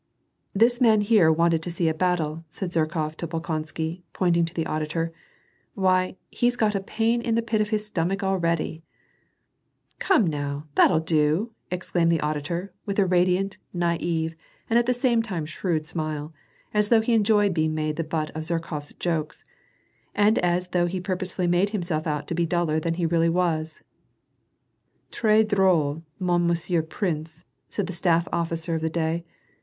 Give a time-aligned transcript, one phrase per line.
[0.55, 4.65] "This man here wanted to see a battle," said Zherkof to Bolkonsky, pointing to the
[4.65, 5.13] auditor."
[5.75, 8.81] Why, he's got a pain in the pit of his stomach already!"
[10.09, 14.35] "Come now, that'll do," exclaimed the auditor with a radiant, naive
[14.71, 16.33] and at the same time shrewd smile,
[16.73, 19.43] as though he enjoyed being made the butt of Zherkof's jokes,
[20.15, 23.83] and as though he purposely made himself out to be duller than he really was.
[25.11, 29.23] "TrM drole, mon monsieur princey^ said the staff officer of the day.